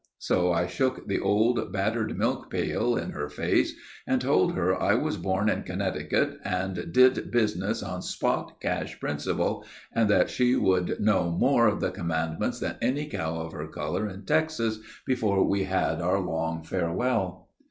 So 0.17 0.51
I 0.51 0.65
shook 0.65 1.07
the 1.07 1.19
old, 1.19 1.71
battered 1.71 2.17
milk 2.17 2.49
pail 2.49 2.97
in 2.97 3.11
her 3.11 3.29
face, 3.29 3.75
and 4.07 4.19
told 4.19 4.55
her 4.55 4.75
I 4.75 4.95
was 4.95 5.15
born 5.15 5.47
in 5.47 5.61
Connecticut, 5.61 6.39
and 6.43 6.91
did 6.91 7.29
business 7.29 7.83
on 7.83 8.01
spot 8.01 8.59
cash 8.59 8.99
principle; 8.99 9.63
and 9.93 10.09
that 10.09 10.31
she 10.31 10.55
would 10.55 10.99
know 10.99 11.29
more 11.29 11.67
of 11.67 11.81
the 11.81 11.91
commandments 11.91 12.59
than 12.59 12.77
any 12.81 13.05
cow 13.09 13.41
of 13.41 13.51
her 13.51 13.67
color 13.67 14.09
in 14.09 14.25
Texas, 14.25 14.79
before 15.05 15.47
we 15.47 15.65
said 15.65 16.01
our 16.01 16.19
long 16.19 16.63
farewell. 16.63 17.49